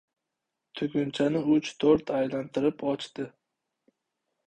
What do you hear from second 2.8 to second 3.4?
ochdi.